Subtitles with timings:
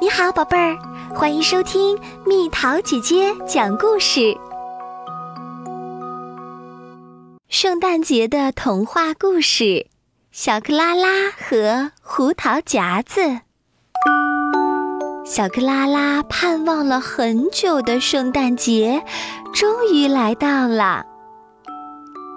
[0.00, 0.76] 你好，宝贝儿，
[1.14, 4.36] 欢迎收听蜜桃姐姐讲故事。
[7.48, 9.64] 圣诞节的童话故事
[10.32, 13.20] 《小克拉拉和胡桃夹子》。
[15.24, 19.00] 小克拉拉盼望了很久的圣诞节，
[19.52, 21.04] 终于来到了。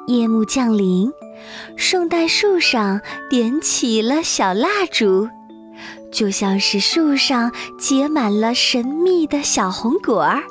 [0.05, 1.11] 夜幕降临，
[1.75, 3.01] 圣诞树上
[3.31, 5.27] 点起了小蜡烛。
[6.11, 10.43] 就像是树上结满了神秘的小红果儿。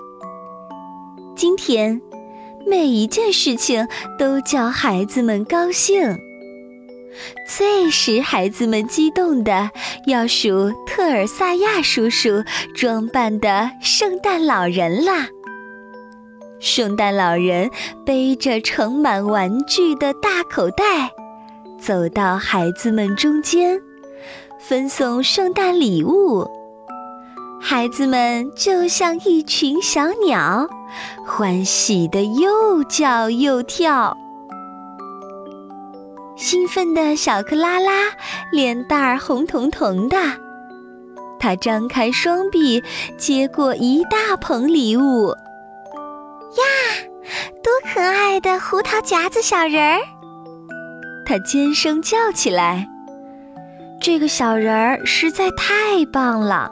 [1.34, 2.00] 今天，
[2.66, 3.86] 每一件事情
[4.18, 6.18] 都叫孩子们高兴。
[7.48, 9.70] 最使孩子们激动的，
[10.06, 12.44] 要数特尔萨亚叔叔
[12.74, 15.28] 装扮的圣诞老人啦。
[16.58, 17.70] 圣诞老人
[18.04, 21.10] 背着盛满玩具的大口袋，
[21.80, 23.80] 走到孩子们中间。
[24.68, 26.50] 分送圣诞礼物，
[27.60, 30.68] 孩子们就像一群小鸟，
[31.24, 34.16] 欢喜的又叫又跳。
[36.36, 37.92] 兴奋的小克拉拉
[38.50, 40.16] 脸蛋儿红彤彤的，
[41.38, 42.82] 她张开双臂
[43.16, 45.28] 接过一大捧礼物。
[45.28, 47.06] 呀，
[47.62, 50.00] 多可爱的胡桃夹子小人儿！
[51.24, 52.88] 她尖声叫起来。
[54.06, 56.70] 这个小人儿实在太棒了，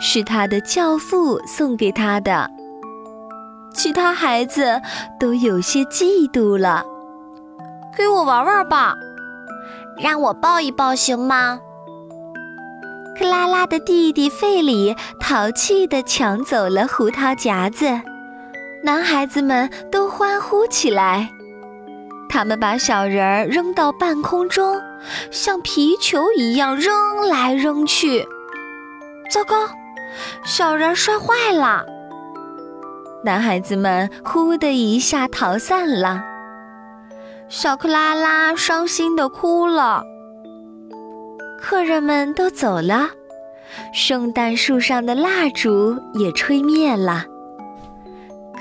[0.00, 2.50] 是他的教父送给他的。
[3.72, 4.82] 其他孩子
[5.20, 6.82] 都有些嫉妒了。
[7.96, 8.96] 给我玩玩吧，
[9.96, 11.60] 让我抱一抱行吗？
[13.16, 17.86] 克拉拉的弟弟费里淘气地抢走了胡桃夹子，
[18.82, 21.30] 男孩子们都欢呼起来。
[22.28, 24.80] 他们把小人儿扔到半空中，
[25.30, 28.26] 像皮球一样扔来扔去。
[29.30, 29.56] 糟糕，
[30.44, 31.84] 小人摔坏了！
[33.24, 36.22] 男孩子们呼的一下逃散了。
[37.48, 40.02] 小克拉拉伤心的哭了。
[41.58, 43.08] 客人们都走了，
[43.92, 47.24] 圣诞树上的蜡烛也吹灭了。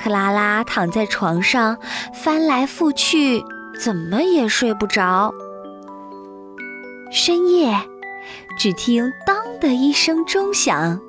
[0.01, 1.77] 克拉拉躺在床上，
[2.13, 3.43] 翻来覆去。
[3.79, 5.33] 怎么也睡不着。
[7.11, 7.73] 深夜，
[8.57, 10.99] 只听“当”的一声钟响，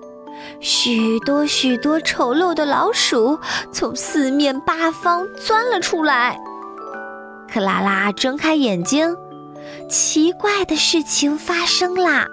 [0.61, 3.39] 许多许多丑陋的老鼠
[3.73, 6.39] 从四面八方钻了出来。
[7.53, 9.17] 克拉拉睁开眼睛，
[9.89, 12.27] 奇怪的事情发生啦！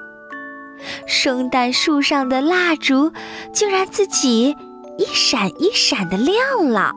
[1.07, 3.11] 圣诞树上的蜡烛
[3.53, 4.55] 竟然自己
[4.97, 6.91] 一闪一闪的亮了。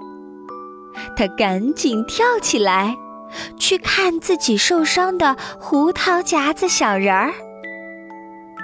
[1.14, 2.96] 他赶紧跳起来。
[3.58, 7.32] 去看自己受伤的胡桃夹子小人儿。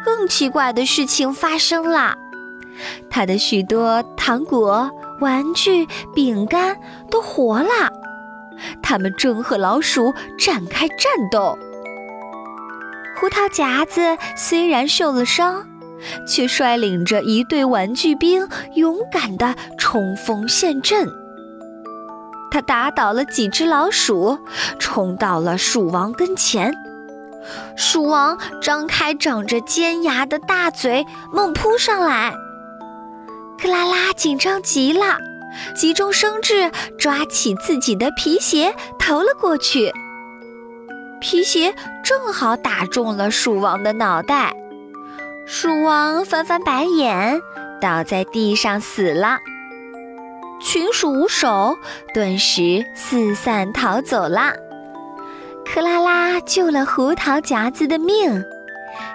[0.05, 2.17] 更奇怪的事情发生了，
[3.09, 4.91] 他的许多糖果、
[5.21, 6.77] 玩具、饼干
[7.09, 7.93] 都活了，
[8.83, 10.99] 他们正和老鼠展开战
[11.31, 11.57] 斗。
[13.15, 15.65] 胡桃夹子虽然受了伤，
[16.27, 21.09] 却率领着一队玩具兵，勇敢地冲锋陷阵。
[22.53, 24.39] 他打倒了几只老鼠，
[24.79, 26.75] 冲到了鼠王跟前。
[27.79, 32.35] 鼠王张开长着尖牙的大嘴，猛扑上来。
[33.59, 35.17] 克拉拉紧张极了，
[35.75, 39.91] 急中生智，抓起自己的皮鞋投了过去。
[41.23, 41.75] 皮鞋
[42.05, 44.53] 正好打中了鼠王的脑袋，
[45.47, 47.41] 鼠王翻翻白眼，
[47.81, 49.39] 倒在地上死了。
[50.63, 51.77] 群鼠无首，
[52.15, 54.53] 顿时四散逃走了。
[55.67, 58.45] 克拉拉救了胡桃夹子的命，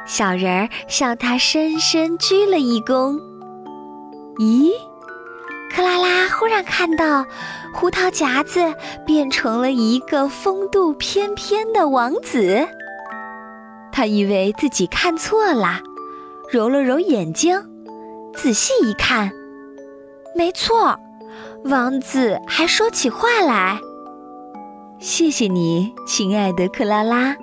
[0.06, 3.18] 小人儿向他深深鞠了一躬。
[4.38, 4.72] 咦，
[5.74, 7.26] 克拉拉忽然看到
[7.74, 8.74] 胡桃夹子
[9.06, 12.68] 变成了一个风度翩翩的王子，
[13.92, 15.80] 他以为自己看错了，
[16.52, 17.64] 揉了揉眼睛，
[18.36, 19.32] 仔细一看，
[20.36, 21.00] 没错。
[21.66, 23.80] 王子还说起话来
[25.00, 27.36] ：“谢谢你，亲爱的克拉拉，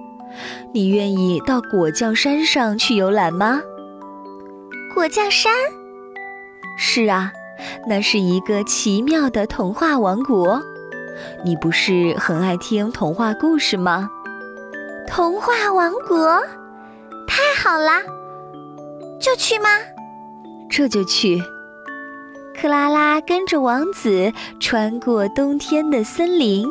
[0.73, 3.61] 你愿意到果酱山上去游览吗？”
[4.95, 5.53] 果酱山？
[6.79, 7.33] 是啊，
[7.87, 10.63] 那是一个奇妙的童话王国。
[11.45, 14.09] 你不是很爱听童话故事吗？
[15.07, 16.41] 童话王国，
[17.27, 17.91] 太好了，
[19.21, 19.69] 就去吗？
[20.71, 21.43] 这就去。
[22.65, 26.67] 克拉拉跟着王子穿过冬天的森林，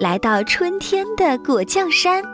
[0.00, 2.24] 来到春天的果酱山。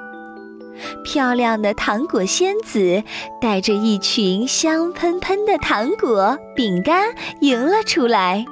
[1.05, 3.03] 漂亮的糖果仙子
[3.43, 8.43] 带着一群香喷喷的糖果饼干迎了出来。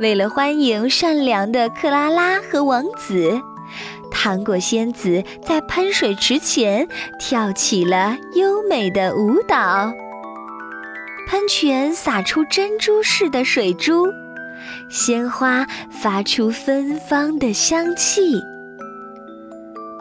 [0.00, 3.40] 为了欢迎善良的克拉拉和王子，
[4.10, 6.88] 糖果仙子在喷水池前
[7.20, 9.92] 跳起了优美的舞蹈。
[11.38, 14.08] 喷泉洒出珍珠似的水珠，
[14.88, 18.40] 鲜花发出芬芳的香气。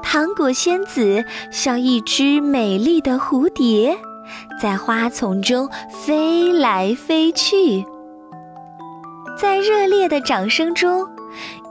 [0.02, 3.96] 糖果仙子像一只美丽的蝴蝶，
[4.60, 5.70] 在花丛中
[6.04, 7.86] 飞来飞去。
[9.40, 11.08] 在热烈的掌声中，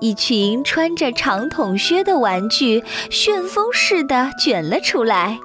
[0.00, 5.40] 一群穿着长筒靴的玩具旋风似的卷了出来。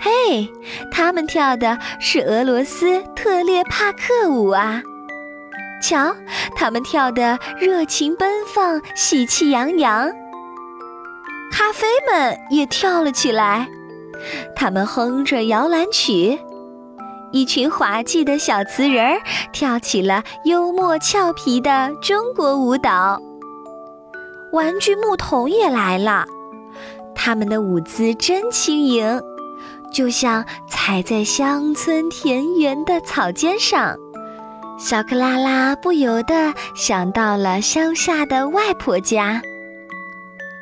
[0.00, 0.48] 嘿，
[0.90, 4.82] 他们跳的是俄罗斯特列帕克舞啊！
[5.82, 6.14] 瞧，
[6.54, 10.10] 他们跳的热情奔放，喜气洋洋。
[11.50, 13.68] 咖啡们也跳了起来，
[14.54, 16.38] 他们哼着摇篮曲，
[17.32, 19.20] 一群滑稽的小瓷人儿
[19.52, 23.20] 跳起了幽默俏皮的中国舞蹈。
[24.52, 26.24] 玩具牧童也来了，
[27.14, 29.20] 他们的舞姿真轻盈。
[29.92, 33.96] 就像踩在乡村田园的草尖上，
[34.78, 39.42] 小克拉拉不由得想到了乡下的外婆家。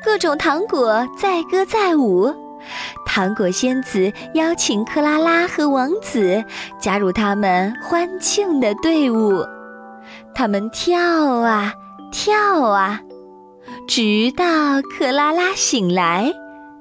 [0.03, 2.33] 各种糖果载歌载舞，
[3.05, 6.43] 糖果仙子邀请克拉拉和王子
[6.79, 9.45] 加入他们欢庆的队伍。
[10.33, 11.73] 他们跳啊
[12.11, 13.01] 跳啊，
[13.87, 16.31] 直到克拉拉醒来，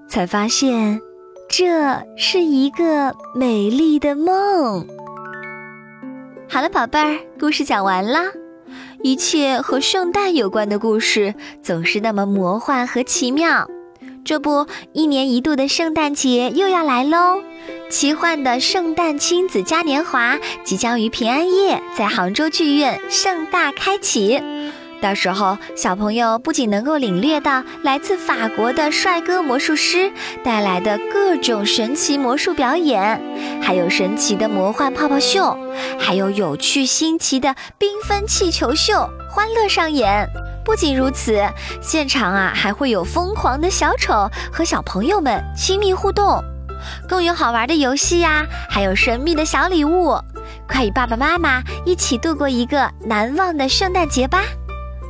[0.09, 1.01] 才发现。
[1.49, 4.87] 这是一个美丽的梦。
[6.49, 8.21] 好了，宝贝儿，故事讲完了。
[9.03, 13.69] 一切和圣诞有关的故事总是那么魔幻和奇妙。
[14.25, 17.41] 这不，一年一度的圣诞节又要来喽！
[17.89, 24.43] 奇幻的圣诞亲子嘉年华即将于平安夜在杭州剧院盛大开启。
[25.07, 30.11] 到时候，小朋友不仅能够领略到来自法国的帅哥魔术师
[30.43, 33.23] 带来的各种神奇魔术表演，
[33.63, 35.57] 还有神奇的魔幻泡泡秀，
[35.97, 40.29] 还有有趣新奇的缤纷气球秀，欢乐上演。
[40.65, 41.41] 不仅如此，
[41.81, 46.43] 现场啊还会有疯狂的小丑和小朋友们亲密互动，
[47.09, 50.19] 更有好玩的游戏呀，还有神秘的小礼物。
[50.67, 54.43] 快与爸爸妈妈一起度过一个难忘的圣诞节吧！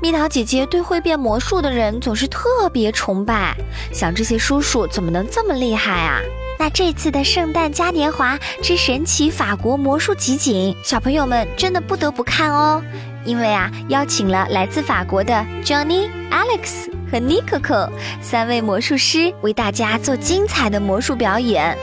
[0.01, 3.57] 蜜桃姐姐对会变魔术的人总是特别崇拜，
[3.93, 6.21] 想这些叔叔怎么能这么厉害啊？
[6.59, 12.83] 那这次的圣诞嘉年华之神奇法国魔术集锦，小朋友们真的不得不看哦，
[13.25, 15.35] 因为啊，邀请了来自法国的
[15.65, 17.91] Johnny、Alex 和 Nicoco
[18.21, 21.77] 三位魔术师为大家做精彩的魔术表演，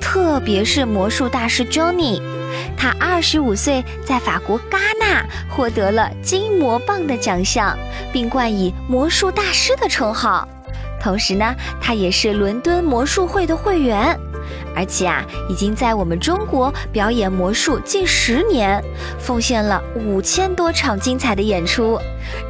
[0.00, 2.20] 特别是魔术大师 Johnny。
[2.80, 7.76] 他二十五岁，在法国戛纳获得了金魔棒的奖项，
[8.10, 10.48] 并冠以魔术大师的称号。
[10.98, 14.18] 同时呢，他也是伦敦魔术会的会员，
[14.74, 18.82] 而且啊，已经在我们中国表演魔术近十年，
[19.18, 22.00] 奉献了五千多场精彩的演出。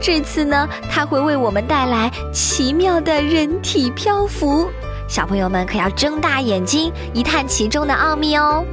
[0.01, 4.71] 这次呢，他会为我们带来奇妙的人体漂浮，
[5.09, 8.65] 小朋友们可要睁大眼睛一探其中的奥秘哦。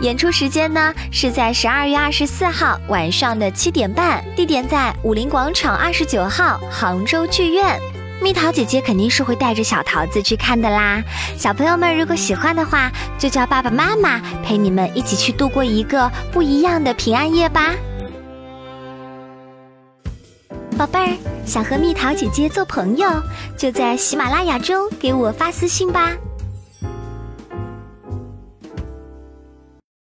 [0.00, 7.76] 演出时间呢是在十二月二十四号晚上的七点半，地点在武林广场二十九号杭州剧院。
[8.22, 11.02] 蜜桃姐姐肯定是会带着小桃子去看的啦。
[11.36, 17.74] 小朋友们如果喜欢的话，就叫爸爸妈妈陪你们一起去度过一个不一样的平安夜吧。
[20.76, 23.08] 宝贝儿，想和蜜桃姐姐做朋友，
[23.56, 26.12] 就在喜马拉雅中给我发私信吧。